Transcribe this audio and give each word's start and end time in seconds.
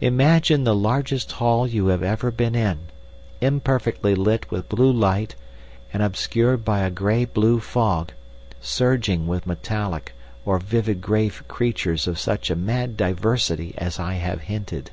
"Imagine 0.00 0.62
the 0.62 0.72
largest 0.72 1.32
hall 1.32 1.66
you 1.66 1.88
have 1.88 2.04
ever 2.04 2.30
been 2.30 2.54
in, 2.54 2.78
imperfectly 3.40 4.14
lit 4.14 4.48
with 4.52 4.68
blue 4.68 4.92
light 4.92 5.34
and 5.92 6.00
obscured 6.00 6.64
by 6.64 6.78
a 6.78 6.92
grey 6.92 7.24
blue 7.24 7.58
fog, 7.58 8.12
surging 8.60 9.26
with 9.26 9.48
metallic 9.48 10.12
or 10.44 10.60
livid 10.70 11.00
grey 11.00 11.28
creatures 11.28 12.06
of 12.06 12.20
such 12.20 12.50
a 12.50 12.54
mad 12.54 12.96
diversity 12.96 13.74
as 13.76 13.98
I 13.98 14.12
have 14.12 14.42
hinted. 14.42 14.92